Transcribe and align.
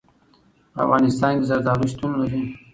په 0.73 0.79
افغانستان 0.85 1.31
کې 1.37 1.45
زردالو 1.49 1.91
شتون 1.91 2.11
لري. 2.21 2.41